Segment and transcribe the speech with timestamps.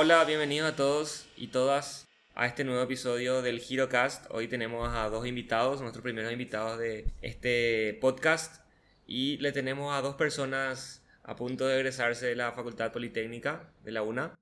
[0.00, 2.06] hola, bienvenidos a todos y todas
[2.36, 4.26] a este nuevo episodio del HeroCast.
[4.30, 8.64] Hoy tenemos a dos invitados, nuestros primeros invitados de este podcast.
[9.08, 13.90] Y le tenemos a dos personas a punto de egresarse de la Facultad Politécnica de
[13.90, 14.38] la UNA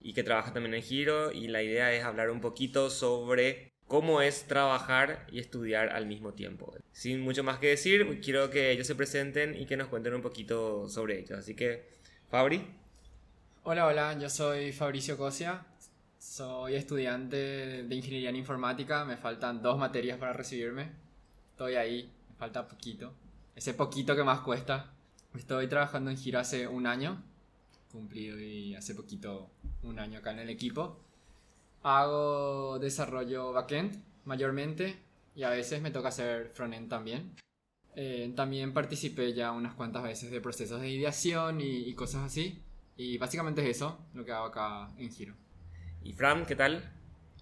[0.00, 1.30] y que trabajan también en Giro.
[1.30, 6.34] Y la idea es hablar un poquito sobre cómo es trabajar y estudiar al mismo
[6.34, 6.74] tiempo.
[6.90, 10.22] Sin mucho más que decir, quiero que ellos se presenten y que nos cuenten un
[10.22, 11.38] poquito sobre ellos.
[11.38, 11.86] Así que,
[12.28, 12.85] Fabri.
[13.68, 15.66] Hola, hola, yo soy Fabricio Cosia,
[16.20, 20.92] soy estudiante de Ingeniería en Informática, me faltan dos materias para recibirme,
[21.50, 23.12] estoy ahí, me falta poquito,
[23.56, 24.94] ese poquito que más cuesta.
[25.34, 27.24] Estoy trabajando en Giro hace un año,
[27.90, 29.50] cumplido y hace poquito
[29.82, 31.00] un año acá en el equipo.
[31.82, 34.96] Hago desarrollo backend mayormente
[35.34, 37.34] y a veces me toca hacer frontend también.
[37.96, 42.62] Eh, también participé ya unas cuantas veces de procesos de ideación y, y, cosas así.
[42.96, 45.34] Y básicamente es eso lo que hago acá en Giro.
[46.02, 46.92] ¿Y Fran, qué tal?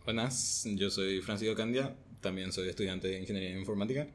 [0.05, 4.07] Buenas, yo soy Francisco Candia, también soy estudiante de Ingeniería en Informática.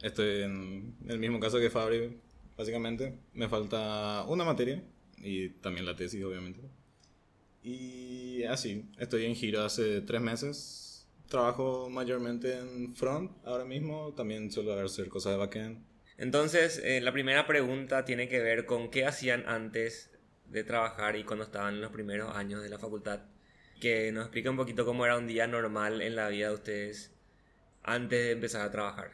[0.00, 2.16] Estoy en el mismo caso que Fabri,
[2.56, 3.18] básicamente.
[3.34, 4.82] Me falta una materia
[5.18, 6.60] y también la tesis, obviamente.
[7.62, 11.06] Y así, estoy en Giro hace tres meses.
[11.28, 14.12] Trabajo mayormente en front ahora mismo.
[14.14, 15.84] También suelo hacer cosas de backend.
[16.18, 20.11] Entonces, eh, la primera pregunta tiene que ver con qué hacían antes
[20.52, 23.20] de trabajar y cuando estaban en los primeros años de la facultad.
[23.80, 27.12] Que nos explique un poquito cómo era un día normal en la vida de ustedes
[27.82, 29.10] antes de empezar a trabajar.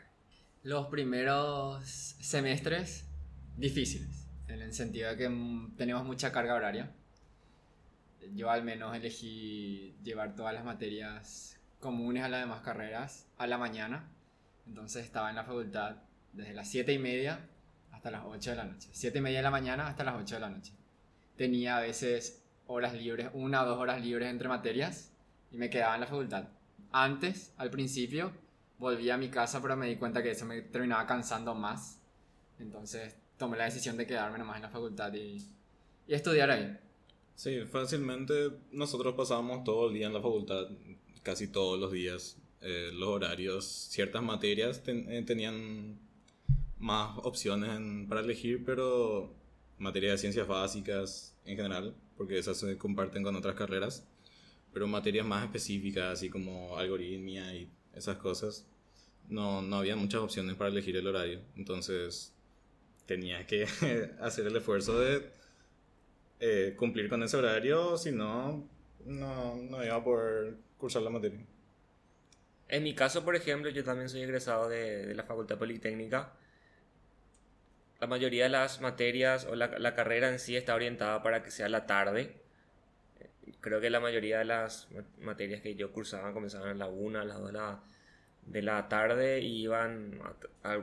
[0.63, 1.85] Los primeros
[2.21, 3.07] semestres
[3.57, 5.31] difíciles, en el sentido de que
[5.77, 6.93] tenemos mucha carga horaria
[8.35, 13.59] yo al menos elegí llevar todas las materias comunes a las demás carreras a la
[13.59, 14.09] mañana.
[14.67, 15.97] Entonces estaba en la facultad
[16.33, 17.49] desde las 7 y media
[17.93, 18.89] hasta las 8 de la noche.
[18.93, 20.73] 7 y media de la mañana hasta las 8 de la noche.
[21.39, 25.11] Tenía a veces horas libres, una o dos horas libres entre materias
[25.51, 26.49] y me quedaba en la facultad.
[26.93, 28.31] Antes, al principio,
[28.79, 32.01] volví a mi casa, pero me di cuenta que eso me terminaba cansando más.
[32.59, 35.39] Entonces tomé la decisión de quedarme nomás en la facultad y,
[36.07, 36.77] y estudiar ahí.
[37.37, 40.67] Sí, fácilmente nosotros pasábamos todo el día en la facultad,
[41.23, 42.37] casi todos los días.
[42.61, 46.01] Eh, los horarios, ciertas materias eh, tenían
[46.79, 47.71] más opciones
[48.09, 49.38] para elegir, pero
[49.79, 54.07] materias de ciencias básicas en general, porque esas se comparten con otras carreras,
[54.73, 58.67] pero materias más específicas, así como algoritmia y esas cosas,
[59.29, 61.41] no, no había muchas opciones para elegir el horario.
[61.57, 62.35] Entonces
[63.07, 63.65] tenía que
[64.21, 65.31] hacer el esfuerzo de
[66.41, 68.69] eh, cumplir con ese horario, si no,
[69.05, 71.41] no iba a poder cursar la materia.
[72.69, 76.35] En mi caso, por ejemplo, yo también soy egresado de, de la Facultad Politécnica.
[78.01, 81.51] La mayoría de las materias o la, la, carrera en sí está orientada para que
[81.51, 82.37] sea la tarde.
[83.61, 84.89] Creo que la mayoría de las
[85.21, 87.81] materias que yo cursaba comenzaban a la 1, a las 2 de la,
[88.47, 90.21] de la tarde y iban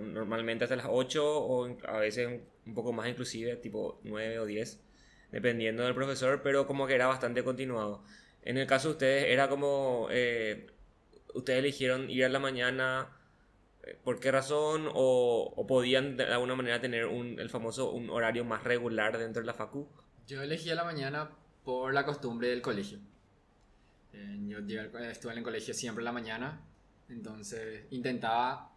[0.02, 4.86] normalmente hasta las 8 o a veces un poco más inclusive, tipo 9 o 10
[5.32, 8.04] dependiendo del profesor, pero como que era bastante continuado.
[8.44, 10.68] En el caso de ustedes, era como, eh,
[11.34, 13.10] ustedes eligieron ir a la mañana,
[14.04, 14.90] ¿por qué razón?
[14.94, 19.48] O, podían de alguna manera tener un, el famoso un horario más regular dentro de
[19.48, 19.88] la facu?
[20.28, 21.30] Yo elegí a la mañana
[21.64, 23.00] por la costumbre del colegio.
[24.14, 26.62] Eh, yo estuve en el colegio siempre en la mañana,
[27.10, 28.72] entonces intentaba,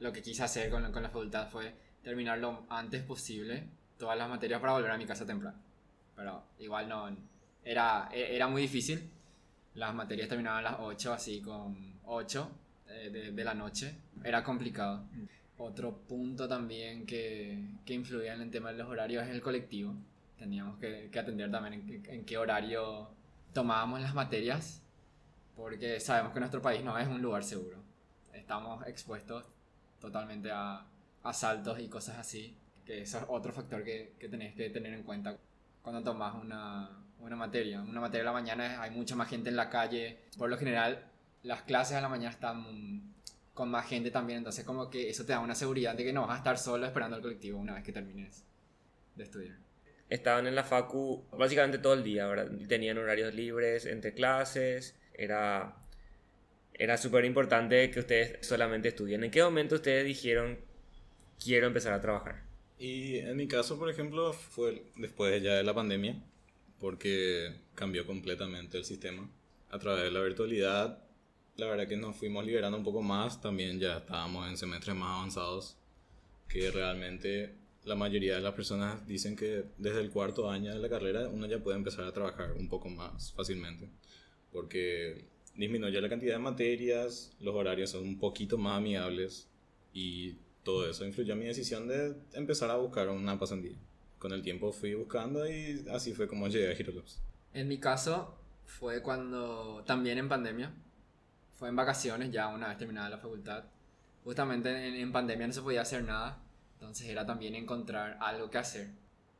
[0.00, 3.68] lo que quise hacer con, con la facultad fue terminar lo antes posible
[3.98, 5.58] todas las materias para volver a mi casa temprano.
[6.14, 7.16] Pero igual no.
[7.64, 9.10] Era, e, era muy difícil.
[9.74, 12.50] Las materias terminaban a las 8, así con 8
[12.88, 13.96] eh, de, de, la noche.
[14.24, 15.04] Era complicado.
[15.56, 19.94] Otro punto también que, que, influía en el tema de los horarios es el colectivo.
[20.38, 23.10] Teníamos que, que atender también en, en, qué horario
[23.52, 24.82] tomábamos las materias,
[25.56, 27.78] porque sabemos que nuestro país no es un lugar seguro.
[28.32, 29.44] Estamos expuestos
[30.00, 30.86] totalmente a
[31.24, 32.56] asaltos y cosas así
[32.88, 35.36] que eso es otro factor que, que tenés que tener en cuenta
[35.82, 36.88] cuando tomas una,
[37.20, 37.82] una materia.
[37.82, 40.20] Una materia de la mañana hay mucha más gente en la calle.
[40.38, 41.04] Por lo general,
[41.42, 43.14] las clases a la mañana están
[43.54, 46.26] con más gente también, entonces como que eso te da una seguridad de que no
[46.26, 48.44] vas a estar solo esperando al colectivo una vez que termines
[49.16, 49.56] de estudiar.
[50.08, 52.50] Estaban en la facu básicamente todo el día, ¿verdad?
[52.68, 55.76] Tenían horarios libres entre clases, era,
[56.72, 59.24] era súper importante que ustedes solamente estudien.
[59.24, 60.58] ¿En qué momento ustedes dijeron
[61.42, 62.42] quiero empezar a trabajar?
[62.78, 66.22] Y en mi caso, por ejemplo, fue después ya de la pandemia,
[66.78, 69.28] porque cambió completamente el sistema.
[69.70, 71.02] A través de la virtualidad,
[71.58, 75.18] la verdad que nos fuimos liberando un poco más, también ya estábamos en semestres más
[75.18, 75.76] avanzados,
[76.48, 77.52] que realmente
[77.84, 81.46] la mayoría de las personas dicen que desde el cuarto año de la carrera uno
[81.46, 83.90] ya puede empezar a trabajar un poco más fácilmente.
[84.52, 85.24] Porque
[85.56, 89.48] disminuye la cantidad de materias, los horarios son un poquito más amigables
[89.92, 93.76] y todo eso influyó en mi decisión de empezar a buscar una pasantía.
[94.20, 97.20] Con el tiempo fui buscando y así fue como llegué a Girolabs.
[97.52, 100.72] En mi caso fue cuando, también en pandemia,
[101.58, 103.64] fue en vacaciones ya una vez terminada la facultad.
[104.24, 106.38] Justamente en, en pandemia no se podía hacer nada,
[106.74, 108.90] entonces era también encontrar algo que hacer.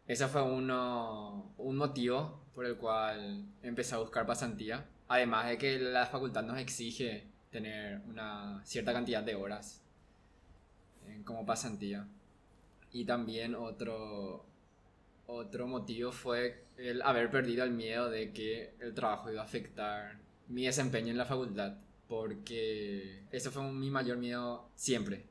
[0.09, 4.85] Ese fue uno, un motivo por el cual empecé a buscar pasantía.
[5.06, 9.81] Además de que la facultad nos exige tener una cierta cantidad de horas
[11.06, 12.06] eh, como pasantía.
[12.91, 14.44] Y también otro,
[15.26, 20.19] otro motivo fue el haber perdido el miedo de que el trabajo iba a afectar
[20.49, 21.76] mi desempeño en la facultad.
[22.08, 25.26] Porque ese fue mi mayor miedo siempre.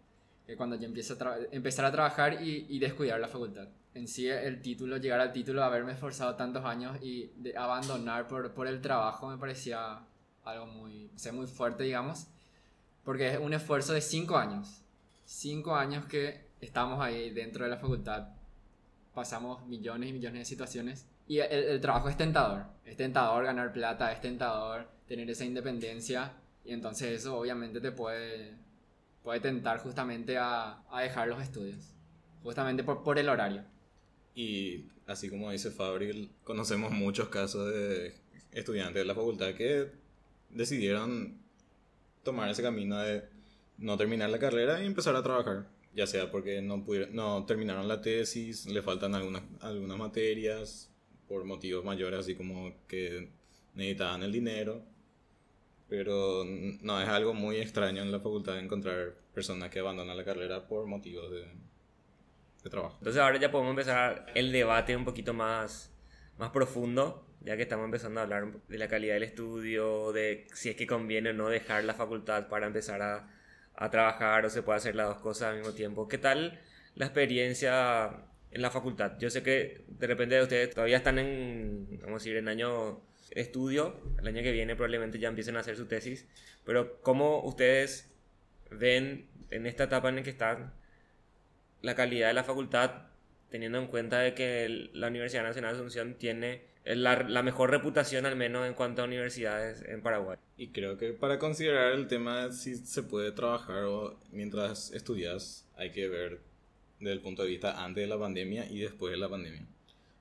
[0.46, 3.68] Que cuando yo empiezo a empezar a trabajar y, y, descuidar la facultad.
[3.94, 8.54] En sí, el título, llegar al título, haberme esforzado tantos años y de abandonar por,
[8.54, 10.00] por el trabajo me parecía
[10.46, 12.28] algo muy, o sea, muy fuerte, digamos.
[13.04, 14.82] Porque es un esfuerzo de cinco años.
[15.26, 18.30] Cinco años que estamos ahí dentro de la facultad
[19.18, 22.66] pasamos millones y millones de situaciones y el, el, trabajo es tentador.
[22.86, 26.34] Es tentador ganar plata, es tentador tener esa independencia
[26.68, 28.54] y entonces eso obviamente te puede,
[29.24, 31.96] puede tentar justamente a, a dejar los estudios,
[32.44, 33.64] justamente por, por el horario.
[34.36, 38.14] Y así como dice Fabril, conocemos muchos casos de
[38.52, 39.92] estudiantes de la facultad que
[40.50, 41.40] decidieron
[42.24, 43.24] tomar ese camino de
[43.80, 45.68] no terminar la carrera y empezar a trabajar
[45.98, 50.92] ya sea porque no, pudieron, no terminaron la tesis, le faltan algunas, algunas materias
[51.28, 53.30] por motivos mayores, así como que
[53.74, 54.84] necesitaban el dinero.
[55.90, 60.68] Pero no, es algo muy extraño en la facultad encontrar personas que abandonan la carrera
[60.68, 61.46] por motivos de,
[62.64, 62.96] de trabajo.
[63.00, 65.94] Entonces ahora ya podemos empezar el debate un poquito más,
[66.38, 70.70] más profundo, ya que estamos empezando a hablar de la calidad del estudio, de si
[70.70, 73.38] es que conviene o no dejar la facultad para empezar a
[73.78, 76.08] a trabajar o se puede hacer las dos cosas al mismo tiempo.
[76.08, 76.60] ¿Qué tal
[76.96, 78.12] la experiencia
[78.52, 79.18] en la facultad?
[79.20, 83.02] Yo sé que de repente ustedes todavía están en, vamos a decir, en año
[83.32, 86.28] estudio, el año que viene probablemente ya empiecen a hacer su tesis,
[86.66, 88.10] pero ¿cómo ustedes
[88.72, 90.74] ven en esta etapa en la que están
[91.82, 93.08] la calidad de la facultad,
[93.50, 98.36] teniendo en cuenta de que la Universidad Nacional de Asunción tiene la, mejor reputación al
[98.36, 100.38] menos en cuanto a universidades en Paraguay.
[100.58, 105.92] Y creo que para considerar el tema si se puede trabajar o mientras estudias hay
[105.92, 106.40] que ver
[107.00, 109.66] desde el punto de vista antes de la pandemia y después de la pandemia.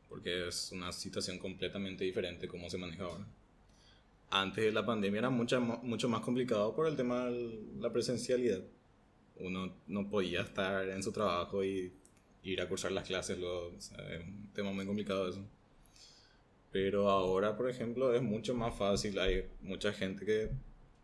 [0.09, 3.27] Porque es una situación completamente diferente como se maneja ahora.
[4.31, 8.63] Antes de la pandemia era mucho, mucho más complicado por el tema de la presencialidad.
[9.37, 11.93] Uno no podía estar en su trabajo y
[12.43, 13.93] ir a cursar las clases, luego, es
[14.25, 15.45] un tema muy complicado eso.
[16.71, 19.19] Pero ahora, por ejemplo, es mucho más fácil.
[19.19, 20.51] Hay mucha gente que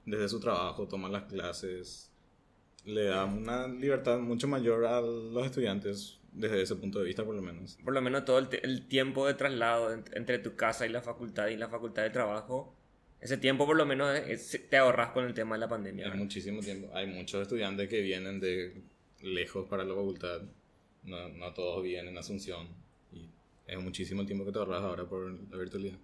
[0.04, 2.10] desde su trabajo toma las clases.
[2.84, 7.34] Le da una libertad mucho mayor a los estudiantes desde ese punto de vista, por
[7.34, 7.78] lo menos.
[7.84, 11.48] Por lo menos todo el, el tiempo de traslado entre tu casa y la facultad
[11.48, 12.74] y la facultad de trabajo,
[13.20, 16.08] ese tiempo por lo menos es, te ahorras con el tema de la pandemia.
[16.08, 16.90] Es muchísimo tiempo.
[16.94, 18.82] Hay muchos estudiantes que vienen de
[19.22, 20.42] lejos para la facultad.
[21.04, 22.82] No, no todos vienen en Asunción
[23.66, 25.98] es muchísimo tiempo que te ahorras ahora por la virtualidad.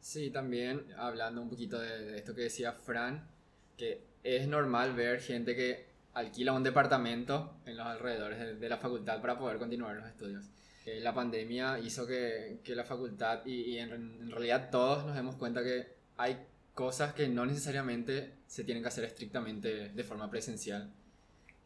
[0.00, 3.28] Sí, también hablando un poquito de, esto que decía Fran,
[3.76, 9.20] que es normal ver gente que alquila un departamento en los alrededores de, la facultad
[9.20, 10.50] para poder continuar los estudios.
[10.84, 15.14] Eh, la pandemia hizo que, que la facultad y, y en, en, realidad todos nos
[15.14, 16.38] demos cuenta que hay
[16.74, 20.92] cosas que no necesariamente se tienen que hacer estrictamente de forma presencial.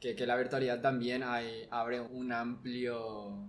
[0.00, 3.48] Que, que la virtualidad también hay, abre un amplio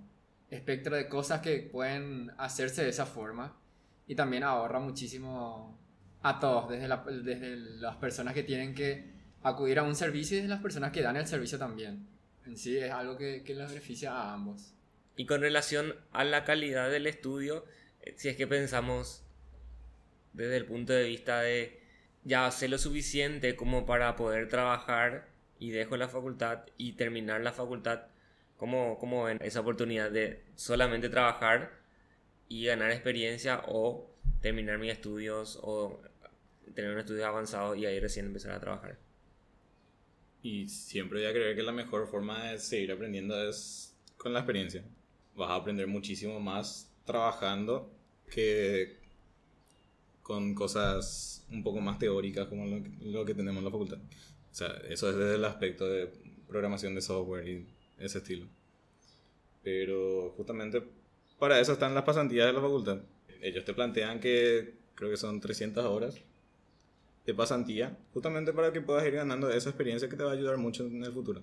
[0.49, 3.57] espectro de cosas que pueden hacerse de esa forma
[4.07, 5.77] y también ahorra muchísimo
[6.21, 10.41] a todos, desde, la, desde las personas que tienen que acudir a un servicio y
[10.41, 12.07] desde las personas que dan el servicio también.
[12.45, 14.73] En sí es algo que, que les beneficia a ambos.
[15.15, 17.65] Y con relación a la calidad del estudio,
[18.01, 19.23] eh, si es que pensamos
[20.33, 21.81] desde el punto de vista de
[22.23, 25.27] ya sé lo suficiente como para poder trabajar
[25.59, 28.01] y dejo la facultad y terminar la facultad,
[28.57, 31.71] ¿Cómo, ¿Cómo ven esa oportunidad de solamente trabajar
[32.49, 34.09] y ganar experiencia o
[34.41, 36.01] terminar mis estudios o
[36.73, 38.97] tener un estudio avanzado y ahí recién empezar a trabajar?
[40.41, 44.39] Y siempre voy a creer que la mejor forma de seguir aprendiendo es con la
[44.39, 44.83] experiencia.
[45.35, 47.91] Vas a aprender muchísimo más trabajando
[48.29, 48.97] que
[50.21, 53.97] con cosas un poco más teóricas como lo que, lo que tenemos en la facultad.
[53.97, 56.11] O sea, eso es desde el aspecto de
[56.47, 57.65] programación de software y
[57.97, 58.45] ese estilo.
[59.63, 60.83] Pero justamente
[61.39, 62.99] para eso están las pasantías de la facultad.
[63.41, 66.21] Ellos te plantean que creo que son 300 horas
[67.27, 70.57] de pasantía, justamente para que puedas ir ganando esa experiencia que te va a ayudar
[70.57, 71.41] mucho en el futuro.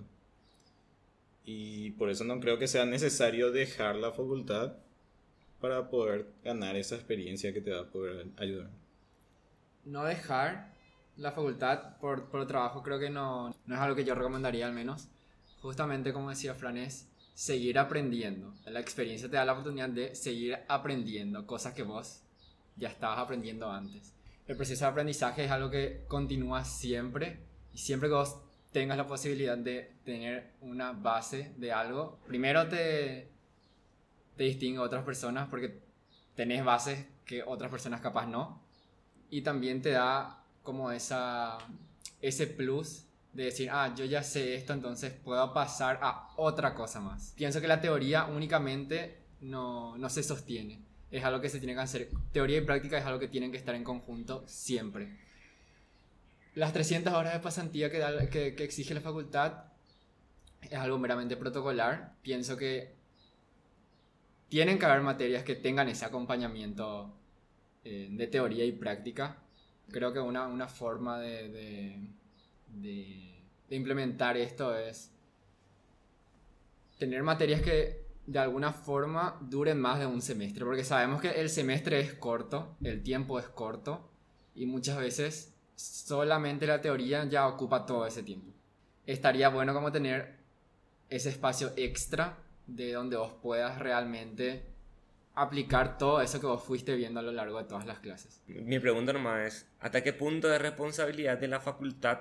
[1.45, 4.73] Y por eso no creo que sea necesario dejar la facultad
[5.61, 8.71] para poder ganar esa experiencia que te va a poder ayudar.
[9.85, 10.73] No dejar
[11.17, 14.73] la facultad por, por trabajo creo que no, no es algo que yo recomendaría al
[14.73, 15.07] menos.
[15.61, 18.55] Justamente como decía Fran, es seguir aprendiendo.
[18.65, 22.23] La experiencia te da la oportunidad de seguir aprendiendo cosas que vos
[22.75, 24.14] ya estabas aprendiendo antes.
[24.47, 27.39] El proceso de aprendizaje es algo que continúa siempre
[27.73, 28.37] y siempre que vos
[28.71, 33.31] tengas la posibilidad de tener una base de algo, primero te,
[34.35, 35.79] te distingue a otras personas porque
[36.35, 38.61] tenés bases que otras personas capaz no
[39.29, 41.57] y también te da como esa,
[42.21, 47.01] ese plus de decir, ah, yo ya sé esto, entonces puedo pasar a otra cosa
[47.01, 47.33] más.
[47.35, 50.81] Pienso que la teoría únicamente no, no se sostiene.
[51.15, 52.09] Es algo que se tiene que hacer.
[52.33, 55.17] Teoría y práctica es algo que tienen que estar en conjunto siempre.
[56.55, 59.63] Las 300 horas de pasantía que, que, exige la facultad
[60.61, 62.15] es algo meramente protocolar.
[62.21, 62.95] Pienso que
[64.49, 67.15] tienen que haber materias que tengan ese acompañamiento
[67.85, 69.37] eh, de teoría y práctica.
[69.89, 71.47] Creo que una, una forma de,
[72.67, 75.13] de, de implementar esto es
[76.99, 81.49] tener materias que de alguna forma duren más de un semestre, porque sabemos que el
[81.49, 84.09] semestre es corto, el tiempo es corto,
[84.55, 88.51] y muchas veces solamente la teoría ya ocupa todo ese tiempo.
[89.05, 90.37] Estaría bueno como tener
[91.09, 94.63] ese espacio extra de donde vos puedas realmente
[95.35, 98.41] aplicar todo eso que vos fuiste viendo a lo largo de todas las clases.
[98.47, 102.19] Mi pregunta nomás es, ¿hasta qué punto de responsabilidad de la facultad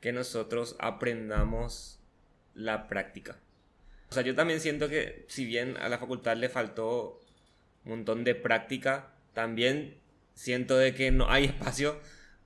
[0.00, 2.00] que nosotros aprendamos
[2.54, 3.38] la práctica?
[4.14, 7.20] O sea, yo también siento que si bien a la facultad le faltó
[7.84, 9.96] un montón de práctica, también
[10.34, 11.98] siento de que no hay espacio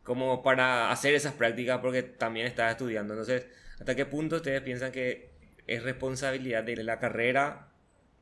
[0.02, 3.12] como para hacer esas prácticas porque también estás estudiando.
[3.12, 3.46] Entonces,
[3.78, 5.28] ¿hasta qué punto ustedes piensan que
[5.66, 7.68] es responsabilidad de la carrera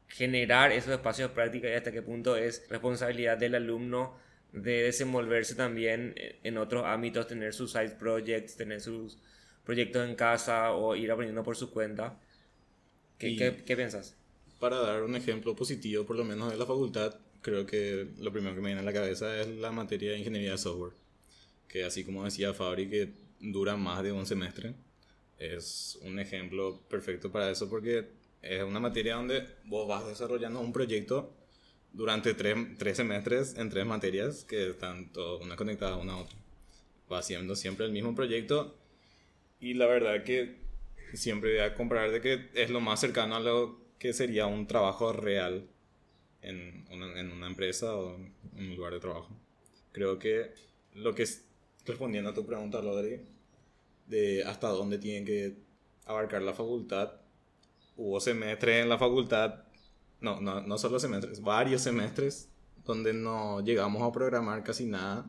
[0.09, 4.19] generar esos espacios de práctica y hasta qué punto es responsabilidad del alumno
[4.51, 9.21] de desenvolverse también en otros ámbitos, tener sus side projects, tener sus
[9.65, 12.19] proyectos en casa o ir aprendiendo por su cuenta?
[13.19, 14.15] ¿Qué, qué, qué piensas?
[14.61, 18.55] Para dar un ejemplo positivo, por lo menos de la facultad, creo que lo primero
[18.55, 20.93] que me viene a la cabeza es la materia de ingeniería de software,
[21.69, 24.75] que así como decía Fabri, que dura más de un semestre
[25.39, 28.09] es un ejemplo perfecto para eso porque
[28.43, 31.33] es una materia donde vos vas desarrollando un proyecto
[31.93, 36.37] durante tres, tres semestres en tres materias que están todas una conectada una a otra.
[37.11, 38.77] Va haciendo siempre el mismo proyecto
[39.61, 40.57] y la verdad que
[41.15, 44.67] siempre voy a comparar de que es lo más cercano a lo que sería un
[44.67, 45.67] trabajo real
[46.43, 49.31] en una, en una empresa o en un lugar de trabajo.
[49.93, 50.53] Creo que
[50.95, 51.45] lo que es,
[51.85, 53.21] respondiendo a tu pregunta, Rodri,
[54.07, 55.57] de hasta dónde tienen que
[56.05, 57.13] abarcar la facultad.
[57.97, 59.65] Hubo semestres en la facultad,
[60.21, 62.49] no, no, no solo semestres, varios semestres
[62.85, 65.29] donde no llegamos a programar casi nada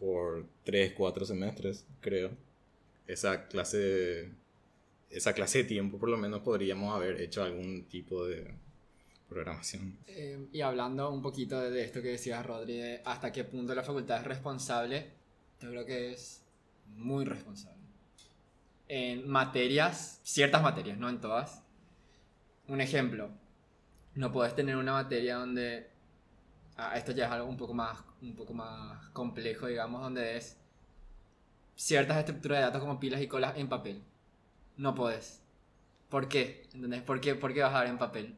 [0.00, 2.30] por 3, 4 semestres, creo.
[3.06, 4.30] Esa clase,
[5.10, 8.54] esa clase de tiempo por lo menos podríamos haber hecho algún tipo de
[9.28, 9.98] programación.
[10.06, 13.82] Eh, y hablando un poquito de esto que decías, Rodri, de hasta qué punto la
[13.82, 15.10] facultad es responsable,
[15.60, 16.42] yo creo que es
[16.86, 17.78] muy responsable.
[18.88, 21.62] En materias, ciertas materias, no en todas.
[22.68, 23.30] Un ejemplo,
[24.14, 25.88] no puedes tener una materia donde
[26.76, 30.56] ah, esto ya es algo un poco más un poco más complejo, digamos, donde es
[31.76, 34.02] ciertas estructuras de datos como pilas y colas en papel.
[34.78, 35.42] No puedes.
[36.08, 36.62] ¿Por qué?
[36.72, 37.02] ¿Entendés?
[37.02, 38.34] ¿Por qué, ¿Por qué vas a dar en papel?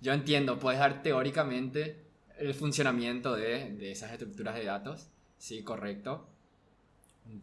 [0.00, 2.02] Yo entiendo, puedes dar teóricamente
[2.38, 5.08] el funcionamiento de, esas estructuras de datos,
[5.38, 6.26] sí, correcto,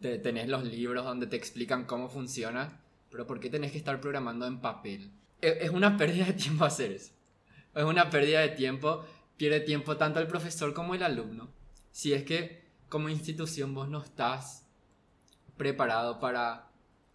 [0.00, 2.80] tenés los libros donde te explican cómo funciona,
[3.10, 5.10] pero ¿por qué tenés que estar programando en papel?
[5.40, 7.12] E, es una pérdida de tiempo hacer eso.
[7.74, 9.06] Es una pérdida de tiempo,
[9.38, 11.48] pierde tiempo tanto el profesor como el alumno.
[11.92, 14.66] Si es que como institución vos no estás
[15.56, 16.69] preparado para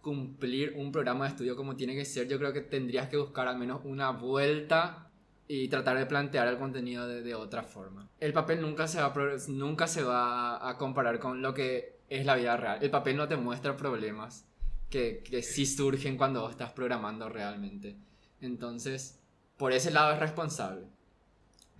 [0.06, 3.48] cumplir un programa de estudio como tiene que ser, yo creo que tendrías que buscar
[3.48, 5.10] al menos una vuelta
[5.48, 8.08] y tratar de plantear el contenido de, otra forma.
[8.20, 9.12] El papel nunca se, va
[9.48, 12.78] nunca se va a comparar con lo que es la vida real.
[12.82, 14.46] El papel no te muestra problemas
[14.90, 17.96] que, que sí surgen cuando estás programando realmente.
[18.40, 19.18] Entonces,
[19.56, 20.86] por ese lado es responsable.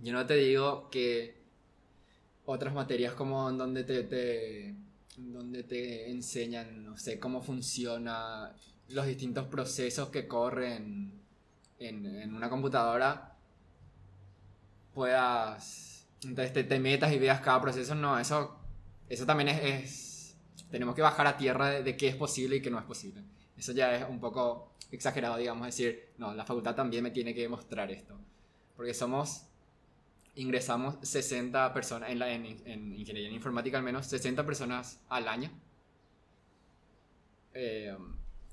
[0.01, 1.37] Yo no te digo que
[2.45, 4.75] otras materias como donde te, te,
[5.17, 8.53] donde te enseñan, no sé, cómo funciona
[8.89, 11.11] los distintos procesos que corren
[11.79, 13.35] en, en una computadora
[14.93, 18.57] puedas, entonces te, te metas y veas cada proceso, no, eso,
[19.09, 20.35] eso también es, es-
[20.71, 23.23] tenemos que bajar a tierra de, de qué es posible y qué no es posible.
[23.57, 27.41] Eso ya es un poco exagerado, digamos, decir, no, la facultad también me tiene que
[27.41, 28.19] demostrar esto.
[28.75, 29.43] Porque somos,
[30.37, 35.27] ingresamos 60 personas, en, la, en, en ingeniería en informática al menos, 60 personas al
[35.27, 35.51] año.
[37.53, 37.95] Eh,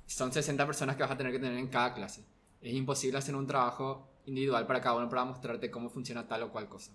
[0.06, 2.24] son 60 personas que vas a tener que tener en cada clase.
[2.60, 6.50] Es imposible hacer un trabajo individual para cada uno para mostrarte cómo funciona tal o
[6.50, 6.92] cual cosa.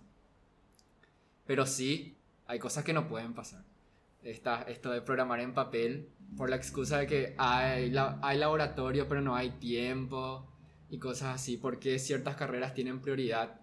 [1.45, 2.17] Pero sí,
[2.47, 3.63] hay cosas que no pueden pasar.
[4.23, 9.07] Está esto de programar en papel por la excusa de que hay, la- hay laboratorio
[9.07, 10.45] pero no hay tiempo
[10.89, 13.58] y cosas así, porque ciertas carreras tienen prioridad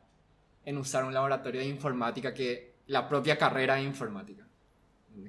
[0.67, 4.47] en usar un laboratorio de informática que la propia carrera de informática.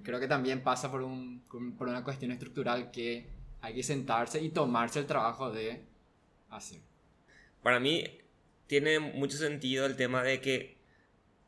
[0.04, 1.44] Creo que también pasa por, un,
[1.78, 3.30] por una cuestión estructural que
[3.62, 5.84] hay que sentarse y tomarse el trabajo de
[6.50, 6.82] hacer.
[7.64, 8.04] Para mí
[8.66, 10.78] tiene mucho sentido el tema de que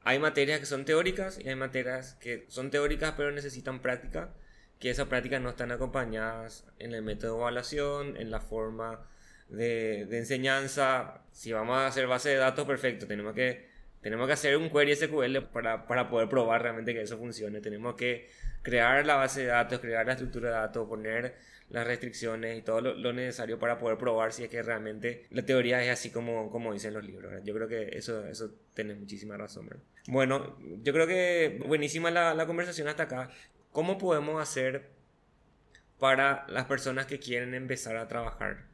[0.03, 4.34] hay materias que son teóricas y hay materias que son teóricas pero necesitan práctica,
[4.79, 9.05] que esas prácticas no están acompañadas en el método de evaluación, en la forma
[9.50, 11.24] de, de enseñanza.
[11.31, 13.69] Si vamos a hacer base de datos, perfecto, tenemos que,
[14.01, 17.60] tenemos que hacer un query SQL para, para poder probar realmente que eso funcione.
[17.60, 18.29] Tenemos que
[18.62, 21.36] crear la base de datos, crear la estructura de datos, poner
[21.70, 25.44] las restricciones y todo lo, lo necesario para poder probar si es que realmente la
[25.44, 27.32] teoría es así como, como dicen los libros.
[27.44, 29.70] Yo creo que eso, eso tiene muchísima razón.
[30.08, 33.29] Bueno, yo creo que buenísima la, la conversación hasta acá.
[33.72, 34.89] ¿Cómo podemos hacer
[36.00, 38.65] para las personas que quieren empezar a trabajar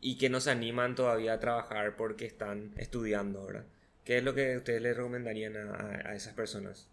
[0.00, 3.64] y que no se animan todavía a trabajar porque están estudiando, ¿verdad?
[4.04, 5.74] ¿Qué es lo que ustedes les recomendarían a,
[6.10, 6.88] a- esas personas?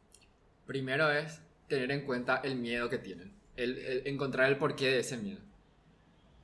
[0.65, 4.99] Primero es tener en cuenta el miedo que tienen, el, el encontrar el porqué de
[4.99, 5.39] ese miedo.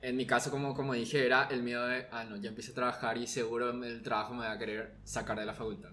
[0.02, 2.74] En mi caso, como, como dije, era el miedo de, ah, no, ya empiezo a
[2.74, 5.90] trabajar y seguro el trabajo me va a querer sacar de la facultad.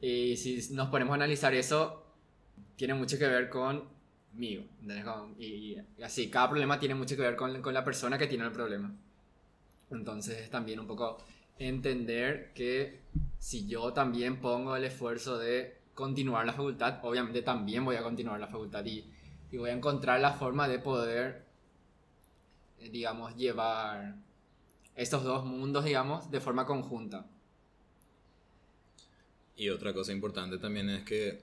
[0.00, 2.04] Y si nos ponemos a analizar eso,
[2.76, 4.64] tiene mucho que ver conmigo.
[5.38, 5.44] y,
[5.98, 8.52] y así, cada problema tiene mucho que ver con, con la persona que tiene el
[8.52, 8.92] problema.
[9.90, 11.18] Entonces es también un poco
[11.60, 12.98] entender que
[13.38, 18.40] si yo también pongo el esfuerzo de continuar la facultad, obviamente también voy a continuar
[18.40, 19.04] la facultad y,
[19.52, 21.44] y voy a encontrar la forma de poder,
[22.80, 24.14] eh, digamos, llevar
[24.96, 27.26] estos dos mundos, digamos, de forma conjunta.
[29.56, 31.42] Y otra cosa importante también es que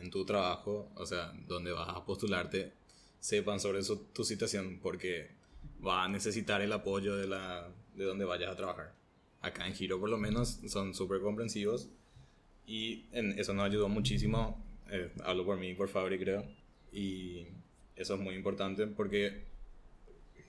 [0.00, 2.72] en tu trabajo, o sea, donde vas a postularte,
[3.20, 5.30] sepan sobre su- tu situación porque
[5.86, 8.92] va a necesitar el apoyo de, la, de donde vayas a trabajar.
[9.40, 11.88] Acá en Giro por lo menos son súper comprensivos
[12.66, 14.62] y eso nos ayudó muchísimo.
[14.90, 16.44] eh, hablo por mí, por Fabri creo.
[16.92, 17.46] Y
[17.96, 19.44] eso es muy importante porque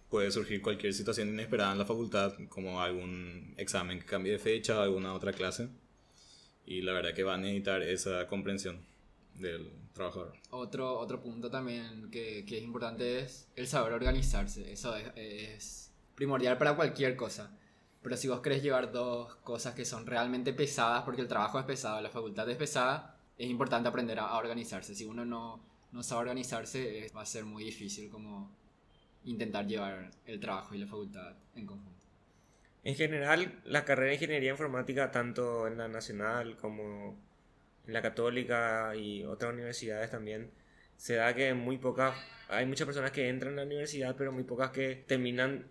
[0.09, 4.77] puede surgir cualquier situación inesperada en la facultad, como algún examen que cambie de fecha
[4.79, 5.69] o alguna otra clase.
[6.65, 8.85] Y la verdad que va a necesitar esa comprensión
[9.35, 10.33] del trabajador.
[10.51, 14.71] Otro, otro punto también que, que es importante es el saber organizarse.
[14.71, 17.57] Eso es, es primordial para cualquier cosa.
[18.03, 21.65] Pero si vos querés llevar dos cosas que son realmente pesadas, porque el trabajo es
[21.65, 24.95] pesado, la facultad es pesada, es importante aprender a, a organizarse.
[24.95, 25.61] Si uno no,
[25.91, 28.51] no sabe organizarse, es- va a ser muy difícil como
[29.25, 32.01] intentar llevar el trabajo y la facultad en conjunto.
[32.83, 37.15] En general, la carrera de ingeniería informática, tanto en la nacional como
[37.87, 40.51] en la católica y otras universidades también,
[40.97, 42.15] se da que muy pocas,
[42.49, 45.67] hay muchas personas que entran a la universidad, pero muy pocas que terminan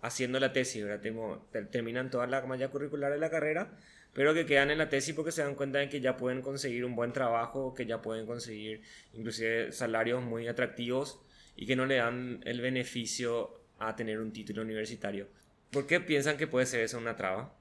[0.00, 1.40] haciendo la tesis, ¿verdad?
[1.70, 3.76] Terminan toda la malla curricular de la carrera,
[4.12, 6.84] pero que quedan en la tesis porque se dan cuenta de que ya pueden conseguir
[6.84, 8.82] un buen trabajo, que ya pueden conseguir
[9.12, 11.20] inclusive salarios muy atractivos
[11.56, 15.28] y que no le dan el beneficio a tener un título universitario.
[15.70, 17.54] ¿Por qué piensan que puede ser eso una traba?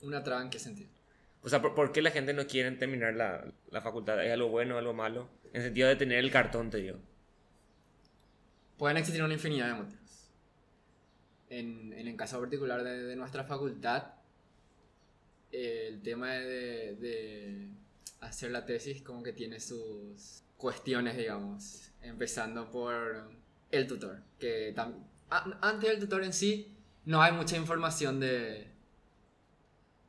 [0.00, 0.90] ¿Una traba en qué sentido?
[1.42, 4.24] O sea, ¿por, por qué la gente no quiere terminar la, la facultad?
[4.24, 5.28] ¿Es algo bueno o algo malo?
[5.52, 6.98] En el sentido de tener el cartón, te digo.
[8.76, 10.01] Pueden existir una infinidad de motivos.
[11.52, 14.14] En, en el caso particular de, de nuestra facultad,
[15.50, 17.68] el tema de, de
[18.20, 21.90] hacer la tesis como que tiene sus cuestiones, digamos.
[22.00, 23.30] Empezando por
[23.70, 24.74] el tutor, que
[25.60, 28.68] antes del tutor en sí no hay mucha información de,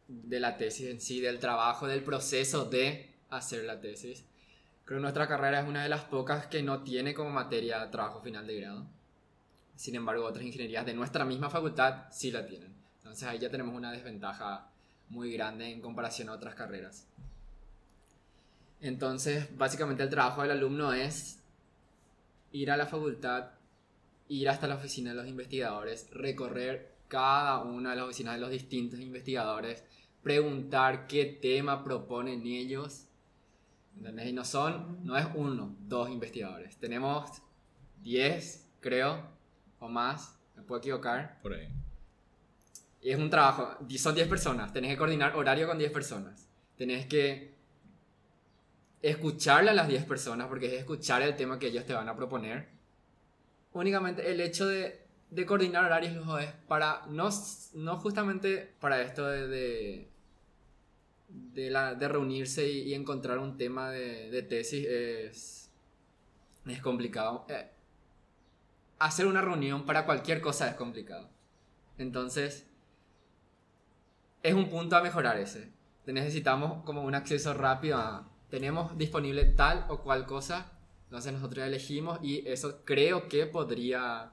[0.08, 4.24] de la tesis en sí, del trabajo, del proceso de hacer la tesis.
[4.86, 8.22] Creo que nuestra carrera es una de las pocas que no tiene como materia trabajo
[8.22, 8.88] final de grado.
[9.84, 12.74] Sin embargo, otras ingenierías de nuestra misma facultad sí la tienen.
[13.00, 14.70] Entonces ahí ya tenemos una desventaja
[15.10, 17.06] muy grande en comparación a otras carreras.
[18.80, 21.44] Entonces, básicamente el trabajo del alumno es
[22.54, 23.50] ir a la facultad,
[24.30, 28.52] ir hasta la oficina de los investigadores, recorrer cada una de las oficinas de los
[28.52, 29.84] distintos investigadores,
[30.22, 33.08] preguntar qué tema proponen ellos.
[33.98, 34.30] ¿Entendés?
[34.30, 36.78] Y no son, no es uno, dos investigadores.
[36.78, 37.30] Tenemos
[38.02, 39.33] 10, creo,
[39.84, 41.40] o más, me puedo equivocar.
[41.42, 41.68] Por ahí.
[43.02, 46.48] Y es un trabajo, son 10 personas, tenés que coordinar horario con 10 personas.
[46.78, 47.54] Tenés que
[49.02, 52.16] escucharle a las 10 personas, porque es escuchar el tema que ellos te van a
[52.16, 52.70] proponer.
[53.74, 57.30] Únicamente el hecho de, de coordinar horarios es para, no,
[57.74, 60.10] no justamente para esto de, de,
[61.28, 65.70] de la, de reunirse y, y encontrar un tema de, de tesis es,
[66.68, 67.46] es complicado.
[67.50, 67.68] Eh,
[69.06, 71.30] hacer una reunión para cualquier cosa es complicado.
[71.98, 72.66] Entonces,
[74.42, 75.72] es un punto a mejorar ese.
[76.06, 78.30] Necesitamos como un acceso rápido a...
[78.50, 80.72] Tenemos disponible tal o cual cosa,
[81.06, 84.32] entonces nosotros elegimos y eso creo que podría,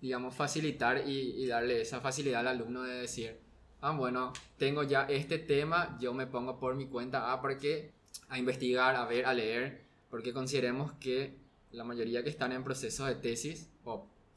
[0.00, 3.40] digamos, facilitar y, y darle esa facilidad al alumno de decir,
[3.80, 7.90] ah, bueno, tengo ya este tema, yo me pongo por mi cuenta, ah, porque
[8.28, 11.38] a investigar, a ver, a leer, porque consideremos que
[11.70, 13.71] la mayoría que están en proceso de tesis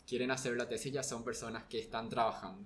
[0.08, 2.64] quieren hacer la tesis ya son personas que están trabajando.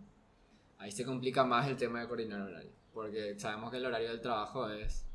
[0.77, 4.21] Ahí se complica más el tema de coordinar horario, porque sabemos que el horario del
[4.21, 5.05] trabajo es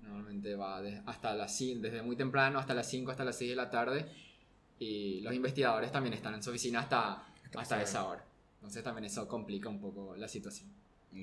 [0.00, 3.50] normalmente va de- hasta las 5, desde muy temprano hasta las 5 hasta las 6
[3.50, 4.06] de la tarde
[4.78, 8.24] y los investigadores también están en su oficina hasta, hasta esa hora.
[8.56, 10.68] Entonces también eso complica un poco la situación.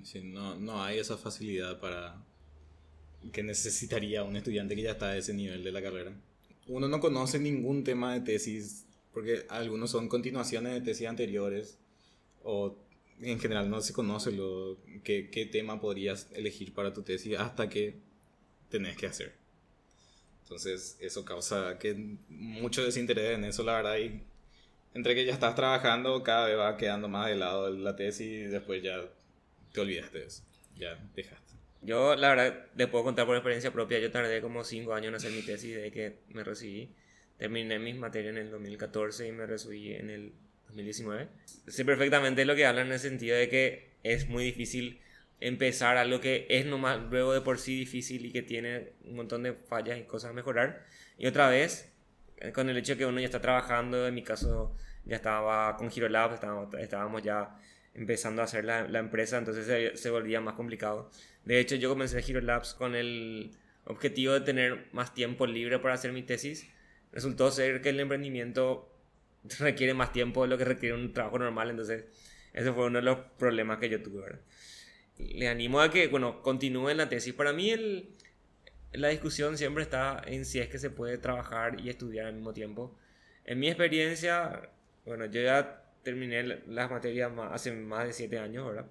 [0.04, 2.16] Sí, no, no hay esa facilidad para
[3.32, 6.12] que necesitaría un estudiante que ya está a ese nivel de la carrera.
[6.68, 11.78] Uno no conoce ningún tema de tesis, porque algunos son continuaciones de tesis anteriores,
[12.44, 12.78] o
[13.22, 17.70] en general no se conoce lo, qué, qué tema podrías elegir para tu tesis hasta
[17.70, 17.96] que
[18.70, 19.34] tenés que hacer.
[20.44, 24.22] Entonces eso causa que mucho desinterés en eso, la verdad, y
[24.94, 28.44] entre que ya estás trabajando, cada vez va quedando más de lado la tesis y
[28.44, 29.02] después ya
[29.72, 30.44] te olvidaste de eso.
[30.76, 31.54] Ya dejaste.
[31.82, 34.00] Yo, la verdad, te puedo contar por experiencia propia.
[34.00, 36.90] Yo tardé como 5 años en hacer mi tesis desde que me recibí.
[37.44, 40.32] Terminé mis materias en el 2014 y me recibí en el
[40.68, 41.28] 2019.
[41.68, 45.02] Sé perfectamente lo que hablan en el sentido de que es muy difícil
[45.42, 49.44] empezar algo que es nomás luego de por sí difícil y que tiene un montón
[49.44, 50.86] de fallas y cosas a mejorar.
[51.18, 51.92] Y otra vez,
[52.54, 55.92] con el hecho de que uno ya está trabajando, en mi caso ya estaba con
[55.94, 57.58] Hero Labs, estábamos, estábamos ya
[57.94, 61.12] empezando a hacer la, la empresa, entonces se, se volvía más complicado.
[61.44, 63.52] De hecho, yo comencé Hero Labs con el
[63.84, 66.70] objetivo de tener más tiempo libre para hacer mi tesis.
[67.14, 68.90] Resultó ser que el emprendimiento
[69.60, 72.06] requiere más tiempo de lo que requiere un trabajo normal, entonces
[72.54, 74.22] ese fue uno de los problemas que yo tuve.
[74.22, 74.40] ¿verdad?
[75.20, 77.34] Le animo a que, bueno, continúen la tesis.
[77.34, 78.10] Para mí el,
[78.94, 82.54] la discusión siempre está en si es que se puede trabajar y estudiar al mismo
[82.54, 82.98] tiempo.
[83.46, 84.70] En mi experiencia,
[85.06, 88.86] bueno, yo ya terminé las materias más- hace más de 7 años, ¿verdad?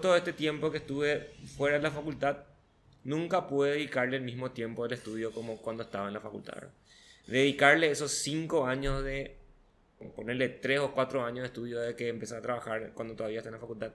[0.00, 2.38] Todo este tiempo que estuve fuera de la facultad,
[3.02, 6.54] nunca pude dedicarle el mismo tiempo al estudio como cuando estaba en la facultad.
[6.54, 6.70] ¿verdad?
[7.26, 9.36] Dedicarle esos 5 años de,
[10.16, 13.50] ponerle 3 o 4 años de estudio de que empecé a trabajar cuando todavía está
[13.50, 13.92] en la facultad,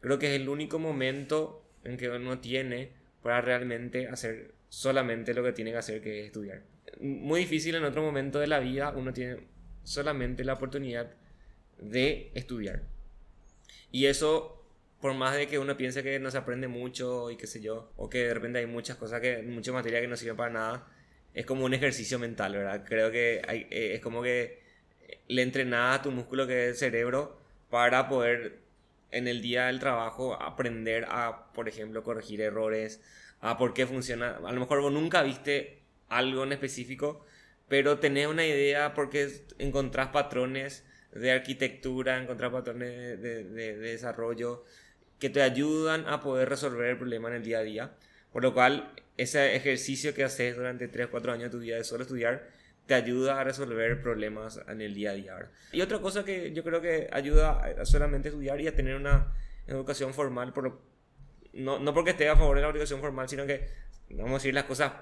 [0.00, 2.92] creo que es el único momento en que uno tiene
[3.22, 6.62] para realmente hacer solamente lo que tiene que hacer, que es estudiar.
[7.00, 9.46] Muy difícil en otro momento de la vida, uno tiene
[9.82, 11.10] solamente la oportunidad
[11.78, 12.82] de estudiar.
[13.90, 14.64] Y eso,
[15.00, 17.92] por más de que uno piense que no se aprende mucho y qué sé yo,
[17.96, 20.86] o que de repente hay muchas cosas, que mucha materia que no sirve para nada,
[21.38, 22.84] es como un ejercicio mental, ¿verdad?
[22.84, 24.60] Creo que eh, es como que
[25.28, 27.38] le entrenás a tu músculo que es el cerebro
[27.70, 28.58] para poder
[29.12, 33.00] en el día del trabajo aprender a, por ejemplo, corregir errores,
[33.40, 34.38] a por qué funciona.
[34.44, 37.24] A lo mejor vos nunca viste algo en específico,
[37.68, 44.64] pero tenés una idea porque encontrás patrones de arquitectura, encontrás patrones de desarrollo
[45.20, 47.92] que te ayudan a poder resolver el problema en el día a día.
[48.32, 51.76] Por lo cual, ese ejercicio que haces durante 3 o 4 años de tu vida
[51.76, 52.48] de solo estudiar,
[52.86, 55.50] te ayuda a resolver problemas en el día a día.
[55.72, 59.34] Y otra cosa que yo creo que ayuda a solamente estudiar y a tener una
[59.66, 60.80] educación formal, por,
[61.52, 63.68] no, no porque esté a favor de la educación formal, sino que,
[64.10, 64.92] vamos a decir, las cosas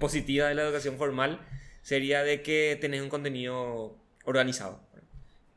[0.00, 1.40] positivas de la educación formal,
[1.82, 4.80] sería de que tenés un contenido organizado.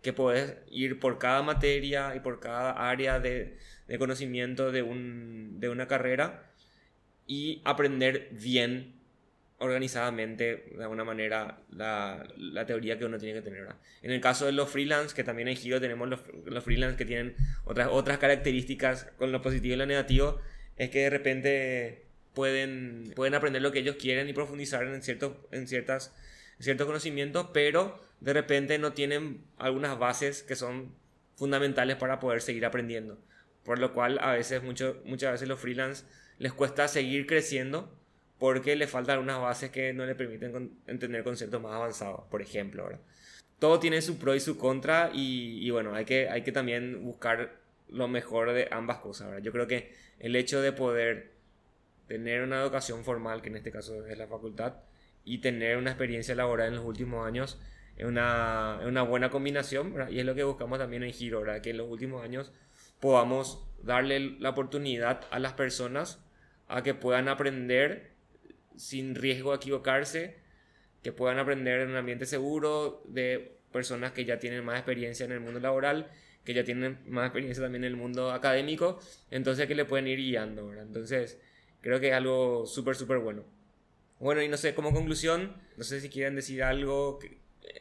[0.03, 3.57] Que podés ir por cada materia y por cada área de,
[3.87, 6.50] de conocimiento de, un, de una carrera
[7.27, 9.01] y aprender bien
[9.61, 13.61] organizadamente, de alguna manera, la, la teoría que uno tiene que tener.
[13.61, 13.77] ¿verdad?
[14.01, 17.05] En el caso de los freelance, que también en Giro tenemos los, los freelance que
[17.05, 20.39] tienen otras, otras características con lo positivo y lo negativo,
[20.77, 25.33] es que de repente pueden, pueden aprender lo que ellos quieren y profundizar en, ciertos
[25.51, 26.15] en ciertas,
[26.59, 30.95] ciertos conocimientos, pero de repente no tienen algunas bases que son
[31.35, 33.19] fundamentales para poder seguir aprendiendo.
[33.63, 36.05] Por lo cual a veces, mucho, muchas veces los freelance
[36.41, 37.95] les cuesta seguir creciendo
[38.39, 42.89] porque les faltan unas bases que no le permiten entender conceptos más avanzados, por ejemplo.
[43.59, 47.59] Todo tiene su pro y su contra y, bueno, hay que, hay que también buscar
[47.89, 49.43] lo mejor de ambas cosas.
[49.43, 51.33] Yo creo que el hecho de poder
[52.07, 54.77] tener una educación formal, que en este caso es la facultad,
[55.23, 57.61] y tener una experiencia laboral en los últimos años
[57.97, 61.77] es una, una buena combinación y es lo que buscamos también en Giro, que en
[61.77, 62.51] los últimos años
[62.99, 66.19] podamos darle la oportunidad a las personas
[66.71, 68.11] a que puedan aprender
[68.75, 70.37] sin riesgo de equivocarse,
[71.03, 75.31] que puedan aprender en un ambiente seguro de personas que ya tienen más experiencia en
[75.31, 76.09] el mundo laboral,
[76.43, 80.17] que ya tienen más experiencia también en el mundo académico, entonces que le pueden ir
[80.17, 81.39] guiando, Entonces,
[81.81, 83.43] creo que es algo súper, súper bueno.
[84.19, 87.19] Bueno, y no sé, como conclusión, no sé si quieren decir algo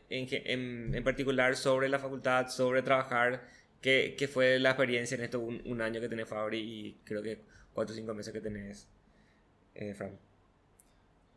[0.09, 3.47] en, en, particular sobre la facultad, sobre trabajar,
[3.81, 7.43] ¿qué, fue la experiencia en esto, un, año que tenés Fabri y creo que
[7.75, 8.87] cuatro o cinco meses que tenés,
[9.75, 10.19] eh, Fran?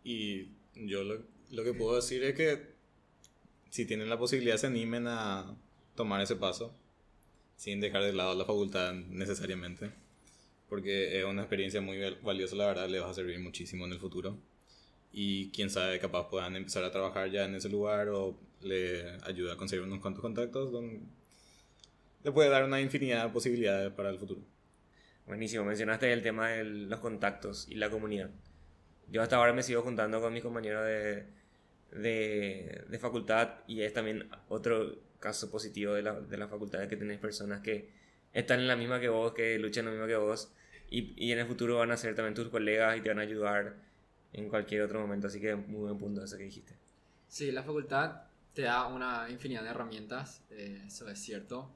[0.04, 2.74] Y yo lo, lo, que puedo decir es que
[3.70, 5.56] si tienen la posibilidad se animen a
[5.96, 6.76] tomar ese paso
[7.56, 9.92] sin dejar de lado la facultad necesariamente
[10.68, 14.00] porque es una experiencia muy valiosa la verdad le va a servir muchísimo en el
[14.00, 14.38] futuro
[15.14, 19.54] y quién sabe capaz puedan empezar a trabajar ya en ese lugar o le ayuda
[19.54, 21.02] a conseguir unos cuantos contactos donde
[22.24, 24.42] le puede dar una infinidad de posibilidades para el futuro.
[25.26, 28.30] Buenísimo, mencionaste el tema de los contactos y la comunidad.
[29.08, 31.26] Yo hasta ahora me sigo juntando con mis compañeros de,
[31.92, 36.98] de, de facultad y es también otro caso positivo de la, de la facultad, que
[36.98, 37.90] tenés personas que
[38.34, 40.52] están en la misma que vos, que luchan lo mismo que vos
[40.90, 43.22] y, y en el futuro van a ser también tus colegas y te van a
[43.22, 43.76] ayudar
[44.34, 46.76] en cualquier otro momento, así que muy buen punto eso que dijiste.
[47.28, 51.72] Sí, la facultad te da una infinidad de herramientas, eh, eso es cierto.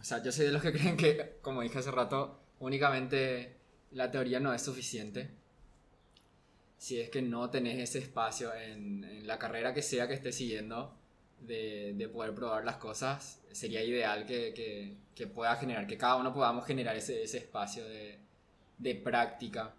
[0.00, 3.56] O sea, yo soy de los que creen que, como dije hace rato, únicamente
[3.92, 5.30] la teoría no es suficiente
[6.78, 10.94] si es que no tenés ese espacio en, la carrera que sea que estés siguiendo
[11.40, 14.96] de, poder probar las cosas, sería ideal que,
[15.34, 19.74] pueda generar, que cada uno podamos generar ese, espacio de, práctica,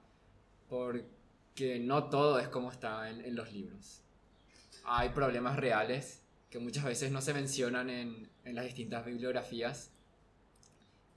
[0.68, 4.02] porque no todo es como está en, los libros.
[4.84, 9.92] Hay problemas reales que muchas veces no se mencionan en, las distintas bibliografías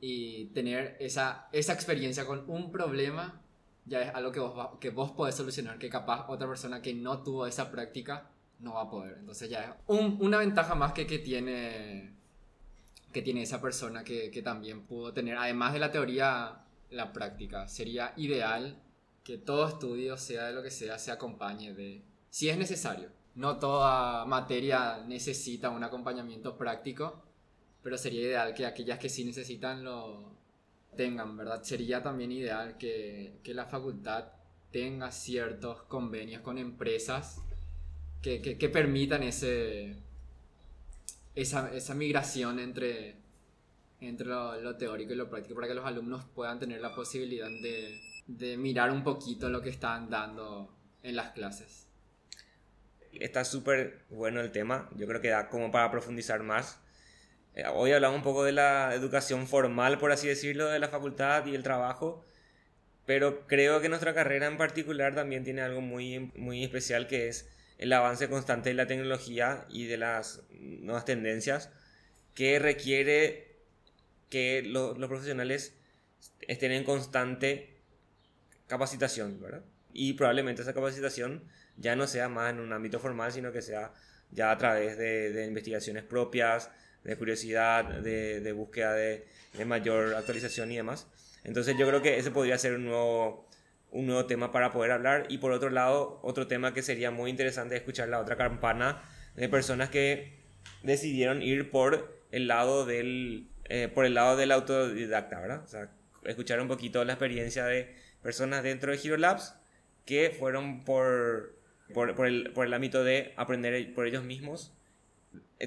[0.04, 3.40] y tener esa, esa experiencia con un problema
[3.84, 7.22] ya es algo que vos, que vos podés solucionar, que capaz otra persona que no
[7.22, 9.18] tuvo esa práctica no va a poder.
[9.20, 12.14] Entonces ya es una ventaja más que, que, tiene,
[13.12, 17.68] que tiene esa persona que, que también pudo tener, además de la teoría, la práctica.
[17.68, 18.82] Sería ideal
[19.22, 23.10] que todo estudio, sea de lo que sea, se acompañe de, si es necesario.
[23.36, 27.22] No toda materia necesita un acompañamiento práctico,
[27.82, 30.32] pero sería ideal que aquellas que sí necesitan lo,
[30.96, 31.62] tengan, ¿verdad?
[31.62, 34.26] Sería también ideal que, que la facultad
[34.70, 37.40] tenga ciertos convenios con empresas
[38.22, 39.96] que, que, permitan ese,
[41.34, 43.16] esa, esa, migración entre,
[44.00, 48.00] entre lo, teórico y lo práctico para que los alumnos puedan tener la posibilidad de,
[48.28, 51.88] de mirar un poquito lo que están dando en las clases.
[53.12, 56.80] Está súper bueno el tema, yo creo que da como para profundizar más
[57.54, 61.44] eh, hoy hablamos un poco de la educación formal, por así decirlo, de la facultad
[61.46, 62.24] y el trabajo,
[63.04, 67.48] pero creo que nuestra carrera en particular también tiene algo muy, muy especial que es
[67.78, 71.70] el avance constante de la tecnología y de las nuevas tendencias
[72.34, 73.56] que requiere
[74.30, 75.74] que los profesionales
[76.48, 77.76] estén en constante
[78.66, 79.62] capacitación, ¿verdad?
[79.92, 81.44] Y probablemente esa capacitación
[81.76, 83.92] ya no sea más en un ámbito formal, sino que sea
[84.30, 86.70] ya a través de, de investigaciones propias,
[87.04, 91.06] de curiosidad, de, de búsqueda de, de, mayor actualización y demás.
[91.44, 93.48] Entonces yo creo que ese podría ser un nuevo,
[93.90, 95.26] un nuevo tema para poder hablar.
[95.28, 99.02] Y por otro lado, otro tema que sería muy interesante escuchar la otra campana
[99.36, 100.38] de personas que
[100.82, 105.62] decidieron ir por el lado del, eh, por el lado del autodidacta, ¿verdad?
[105.64, 105.90] O sea,
[106.24, 109.54] escuchar un poquito la experiencia de personas dentro de Hero Labs
[110.04, 111.56] que fueron por,
[111.92, 114.72] por, por, el, por el ámbito de aprender por ellos mismos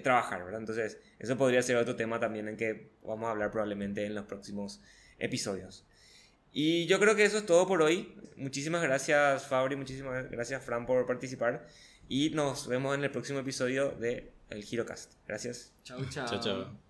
[0.03, 0.60] trabajar, ¿verdad?
[0.60, 4.25] Entonces, eso podría ser otro tema también en que vamos a hablar probablemente en los
[4.25, 4.81] próximos
[5.19, 5.86] episodios.
[6.51, 8.13] Y yo creo que eso es todo por hoy.
[8.38, 11.67] Muchísimas gracias Fabri, muchísimas gracias Fran por participar
[12.08, 15.13] y nos vemos en el próximo episodio de El Girocast.
[15.27, 15.73] Gracias.
[15.84, 16.27] Chao, chao.
[16.27, 16.85] Chao, chao.